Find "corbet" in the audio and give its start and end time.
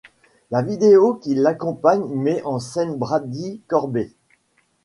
3.67-4.09